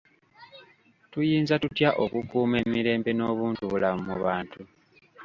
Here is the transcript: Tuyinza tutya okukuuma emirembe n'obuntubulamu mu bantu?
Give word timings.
Tuyinza 1.11 1.53
tutya 1.63 1.89
okukuuma 2.03 2.55
emirembe 2.63 3.11
n'obuntubulamu 3.13 4.01
mu 4.09 4.15
bantu? 4.25 4.61